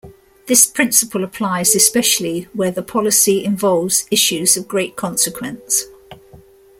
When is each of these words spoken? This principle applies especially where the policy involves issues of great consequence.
This 0.47 0.65
principle 0.65 1.23
applies 1.23 1.75
especially 1.75 2.45
where 2.53 2.71
the 2.71 2.81
policy 2.81 3.45
involves 3.45 4.07
issues 4.09 4.57
of 4.57 4.67
great 4.67 4.95
consequence. 4.95 5.83